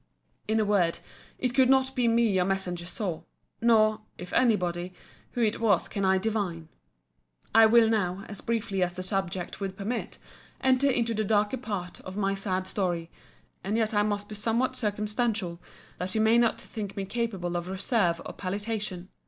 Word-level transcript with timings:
In 0.47 0.59
a 0.59 0.65
word, 0.65 0.97
it 1.37 1.53
could 1.53 1.69
not 1.69 1.95
be 1.95 2.07
me 2.07 2.27
your 2.31 2.43
messenger 2.43 2.87
saw; 2.87 3.21
nor 3.61 4.01
(if 4.17 4.33
any 4.33 4.55
body) 4.55 4.93
who 5.33 5.43
it 5.43 5.59
was 5.59 5.87
can 5.87 6.03
I 6.05 6.17
divine. 6.17 6.69
I 7.53 7.67
will 7.67 7.87
now, 7.87 8.25
as 8.27 8.41
briefly 8.41 8.81
as 8.81 8.95
the 8.95 9.03
subject 9.03 9.59
will 9.59 9.71
permit, 9.73 10.17
enter 10.59 10.89
into 10.89 11.13
the 11.13 11.23
darker 11.23 11.57
part 11.57 11.99
of 12.01 12.17
my 12.17 12.33
sad 12.33 12.65
story: 12.65 13.11
and 13.63 13.77
yet 13.77 13.93
I 13.93 14.01
must 14.01 14.27
be 14.27 14.33
somewhat 14.33 14.75
circumstantial, 14.75 15.61
that 15.99 16.15
you 16.15 16.21
may 16.21 16.39
not 16.39 16.59
think 16.59 16.97
me 16.97 17.05
capable 17.05 17.55
of 17.55 17.67
reserve 17.67 18.19
or 18.25 18.33
palliation. 18.33 19.09